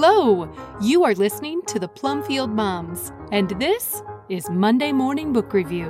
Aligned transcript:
Hello! 0.00 0.48
You 0.80 1.02
are 1.02 1.14
listening 1.16 1.60
to 1.62 1.80
the 1.80 1.88
Plumfield 1.88 2.50
Moms, 2.52 3.10
and 3.32 3.50
this 3.58 4.00
is 4.28 4.48
Monday 4.48 4.92
Morning 4.92 5.32
Book 5.32 5.52
Review. 5.52 5.86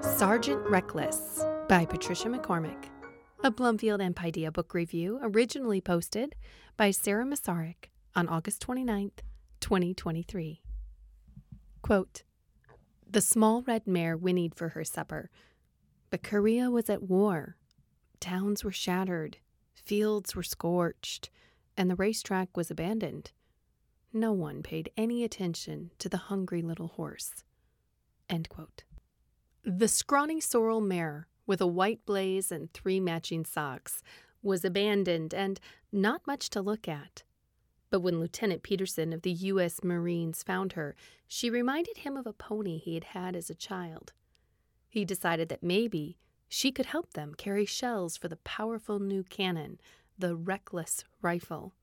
Sergeant 0.00 0.64
Reckless 0.70 1.44
by 1.68 1.84
Patricia 1.84 2.28
McCormick. 2.28 2.84
A 3.42 3.50
Plumfield 3.50 4.00
and 4.00 4.14
Paideia 4.14 4.52
book 4.52 4.74
review 4.74 5.18
originally 5.24 5.80
posted 5.80 6.36
by 6.76 6.92
Sarah 6.92 7.24
Masaryk 7.24 7.90
on 8.14 8.28
August 8.28 8.64
29th, 8.64 9.22
2023. 9.58 10.62
Quote, 11.82 12.22
the 13.10 13.20
small 13.20 13.62
red 13.62 13.86
mare 13.86 14.16
whinnied 14.16 14.54
for 14.54 14.70
her 14.70 14.84
supper. 14.84 15.30
But 16.10 16.22
Korea 16.22 16.70
was 16.70 16.90
at 16.90 17.02
war. 17.02 17.56
Towns 18.20 18.64
were 18.64 18.72
shattered, 18.72 19.38
fields 19.74 20.34
were 20.34 20.42
scorched, 20.42 21.30
and 21.76 21.90
the 21.90 21.96
racetrack 21.96 22.56
was 22.56 22.70
abandoned. 22.70 23.32
No 24.12 24.32
one 24.32 24.62
paid 24.62 24.90
any 24.96 25.22
attention 25.22 25.90
to 25.98 26.08
the 26.08 26.16
hungry 26.16 26.62
little 26.62 26.88
horse. 26.88 27.44
The 29.64 29.88
scrawny 29.88 30.40
sorrel 30.40 30.80
mare, 30.80 31.28
with 31.46 31.60
a 31.60 31.66
white 31.66 32.04
blaze 32.04 32.50
and 32.50 32.72
three 32.72 33.00
matching 33.00 33.44
socks, 33.44 34.02
was 34.42 34.64
abandoned 34.64 35.32
and 35.34 35.60
not 35.92 36.26
much 36.26 36.50
to 36.50 36.60
look 36.60 36.88
at. 36.88 37.22
But 37.90 38.00
when 38.00 38.20
Lieutenant 38.20 38.62
Pedersen 38.62 39.12
of 39.12 39.22
the 39.22 39.32
U.S. 39.32 39.82
Marines 39.82 40.42
found 40.42 40.74
her, 40.74 40.94
she 41.26 41.48
reminded 41.48 41.98
him 41.98 42.16
of 42.16 42.26
a 42.26 42.32
pony 42.32 42.78
he 42.78 42.94
had 42.94 43.04
had 43.04 43.34
as 43.34 43.48
a 43.48 43.54
child. 43.54 44.12
He 44.88 45.04
decided 45.04 45.48
that 45.48 45.62
maybe 45.62 46.18
she 46.48 46.72
could 46.72 46.86
help 46.86 47.12
them 47.12 47.34
carry 47.34 47.64
shells 47.64 48.16
for 48.16 48.28
the 48.28 48.36
powerful 48.36 48.98
new 48.98 49.22
cannon, 49.22 49.80
the 50.18 50.34
Reckless 50.34 51.04
rifle. 51.22 51.74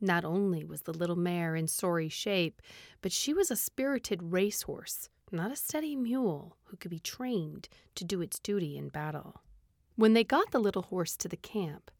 Not 0.00 0.24
only 0.24 0.64
was 0.64 0.82
the 0.82 0.92
little 0.92 1.16
mare 1.16 1.56
in 1.56 1.66
sorry 1.66 2.08
shape, 2.08 2.62
but 3.00 3.12
she 3.12 3.34
was 3.34 3.50
a 3.50 3.56
spirited 3.56 4.22
racehorse, 4.22 5.08
not 5.32 5.50
a 5.50 5.56
steady 5.56 5.96
mule 5.96 6.56
who 6.64 6.76
could 6.76 6.90
be 6.90 7.00
trained 7.00 7.68
to 7.96 8.04
do 8.04 8.20
its 8.20 8.38
duty 8.38 8.76
in 8.76 8.88
battle. 8.88 9.42
When 9.96 10.12
they 10.12 10.22
got 10.22 10.52
the 10.52 10.60
little 10.60 10.82
horse 10.82 11.16
to 11.16 11.28
the 11.28 11.36
camp, 11.36 11.90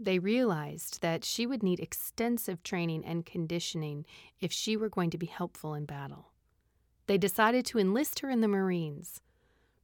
they 0.00 0.18
realized 0.18 1.02
that 1.02 1.24
she 1.24 1.46
would 1.46 1.62
need 1.62 1.78
extensive 1.78 2.62
training 2.62 3.04
and 3.04 3.26
conditioning 3.26 4.06
if 4.40 4.50
she 4.50 4.76
were 4.76 4.88
going 4.88 5.10
to 5.10 5.18
be 5.18 5.26
helpful 5.26 5.74
in 5.74 5.84
battle. 5.84 6.32
They 7.06 7.18
decided 7.18 7.66
to 7.66 7.78
enlist 7.78 8.20
her 8.20 8.30
in 8.30 8.40
the 8.40 8.48
Marines. 8.48 9.20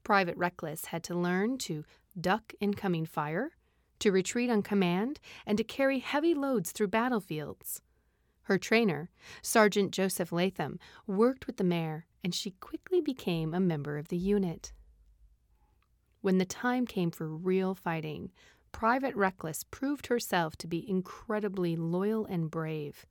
Private 0.04 0.36
Reckless 0.36 0.86
had 0.86 1.02
to 1.04 1.14
learn 1.14 1.58
to 1.58 1.84
duck 2.18 2.54
incoming 2.60 3.04
fire, 3.04 3.50
to 3.98 4.10
retreat 4.10 4.48
on 4.48 4.62
command, 4.62 5.20
and 5.44 5.58
to 5.58 5.64
carry 5.64 5.98
heavy 5.98 6.34
loads 6.34 6.72
through 6.72 6.88
battlefields. 6.88 7.82
Her 8.42 8.58
trainer, 8.58 9.10
Sergeant 9.42 9.90
Joseph 9.90 10.32
Latham, 10.32 10.78
worked 11.06 11.46
with 11.46 11.56
the 11.56 11.64
mare, 11.64 12.06
and 12.22 12.34
she 12.34 12.52
quickly 12.52 13.00
became 13.00 13.52
a 13.52 13.60
member 13.60 13.98
of 13.98 14.08
the 14.08 14.16
unit. 14.16 14.72
When 16.20 16.38
the 16.38 16.44
time 16.44 16.86
came 16.86 17.10
for 17.10 17.28
real 17.28 17.74
fighting, 17.74 18.30
Private 18.76 19.16
Reckless 19.16 19.64
proved 19.64 20.08
herself 20.08 20.54
to 20.56 20.66
be 20.66 20.86
incredibly 20.86 21.76
loyal 21.76 22.26
and 22.26 22.50
brave. 22.50 23.06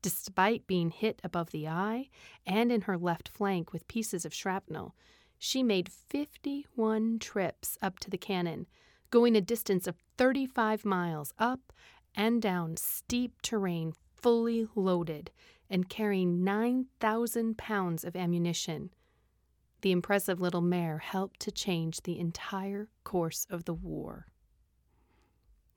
Despite 0.00 0.68
being 0.68 0.90
hit 0.90 1.20
above 1.24 1.50
the 1.50 1.66
eye 1.66 2.08
and 2.46 2.70
in 2.70 2.82
her 2.82 2.96
left 2.96 3.28
flank 3.28 3.72
with 3.72 3.88
pieces 3.88 4.24
of 4.24 4.32
shrapnel, 4.32 4.94
she 5.40 5.64
made 5.64 5.90
51 5.90 7.18
trips 7.18 7.76
up 7.82 7.98
to 7.98 8.10
the 8.10 8.16
cannon, 8.16 8.68
going 9.10 9.34
a 9.34 9.40
distance 9.40 9.88
of 9.88 9.96
35 10.18 10.84
miles 10.84 11.34
up 11.36 11.72
and 12.14 12.40
down 12.40 12.76
steep 12.76 13.42
terrain 13.42 13.94
fully 14.14 14.68
loaded 14.76 15.32
and 15.68 15.88
carrying 15.88 16.44
9,000 16.44 17.58
pounds 17.58 18.04
of 18.04 18.14
ammunition. 18.14 18.90
The 19.80 19.90
impressive 19.90 20.40
little 20.40 20.60
mare 20.60 20.98
helped 20.98 21.40
to 21.40 21.50
change 21.50 22.02
the 22.02 22.20
entire 22.20 22.88
course 23.02 23.48
of 23.50 23.64
the 23.64 23.74
war. 23.74 24.28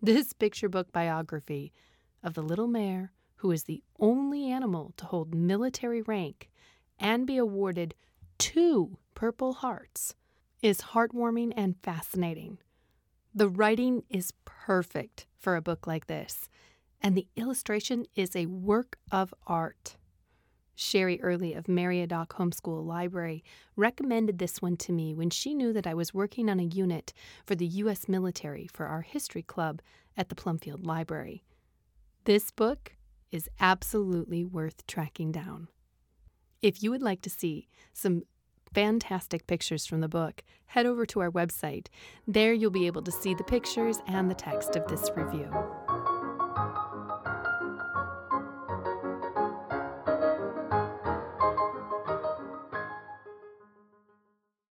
This 0.06 0.34
picture 0.34 0.70
book 0.70 0.92
biography 0.92 1.74
of 2.22 2.36
the 2.36 2.44
little 2.44 2.68
mare 2.68 3.12
who 3.38 3.50
is 3.50 3.64
the 3.64 3.82
only 4.00 4.52
animal 4.52 4.94
to 4.98 5.06
hold 5.06 5.34
military 5.34 6.04
rank 6.04 6.52
and 7.00 7.26
be 7.26 7.38
awarded 7.38 7.96
two 8.38 9.00
Purple 9.16 9.54
Hearts 9.54 10.14
is 10.62 10.94
heartwarming 10.94 11.54
and 11.58 11.76
fascinating. 11.82 12.60
The 13.34 13.50
writing 13.50 14.04
is 14.08 14.32
perfect 14.46 15.26
for 15.40 15.56
a 15.56 15.62
book 15.64 15.88
like 15.88 16.06
this, 16.06 16.50
and 17.02 17.18
the 17.18 17.28
illustration 17.36 18.06
is 18.16 18.36
a 18.36 18.46
work 18.46 19.00
of 19.12 19.34
art. 19.48 19.98
Sherry 20.76 21.22
Early 21.22 21.54
of 21.54 21.66
Meriadoc 21.66 22.28
Homeschool 22.28 22.86
Library 22.86 23.44
recommended 23.76 24.38
this 24.38 24.62
one 24.62 24.78
to 24.78 24.92
me 24.92 25.14
when 25.14 25.30
she 25.30 25.54
knew 25.54 25.74
that 25.74 25.88
I 25.88 25.94
was 25.94 26.14
working 26.14 26.50
on 26.50 26.60
a 26.60 26.64
unit 26.64 27.14
for 27.46 27.56
the 27.56 27.66
U.S. 27.66 28.08
military 28.08 28.68
for 28.72 28.86
our 28.86 29.02
history 29.02 29.42
club 29.42 29.82
at 30.18 30.30
the 30.30 30.36
Plumfield 30.36 30.86
Library. 30.86 31.44
This 32.26 32.52
book 32.52 32.94
is 33.32 33.50
absolutely 33.60 34.44
worth 34.44 34.86
tracking 34.88 35.32
down. 35.32 35.68
If 36.62 36.82
you 36.82 36.92
would 36.92 37.02
like 37.02 37.22
to 37.22 37.30
see 37.30 37.68
some 37.94 38.24
fantastic 38.74 39.48
pictures 39.48 39.86
from 39.86 40.02
the 40.02 40.10
book, 40.10 40.44
head 40.68 40.86
over 40.86 41.06
to 41.06 41.22
our 41.22 41.32
website. 41.32 41.88
There 42.28 42.54
you'll 42.54 42.72
be 42.72 42.88
able 42.88 43.04
to 43.04 43.12
see 43.12 43.34
the 43.34 43.44
pictures 43.44 44.00
and 44.08 44.30
the 44.30 44.36
text 44.36 44.76
of 44.76 44.88
this 44.88 45.10
review. 45.16 45.50